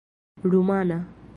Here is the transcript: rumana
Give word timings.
rumana 0.43 0.99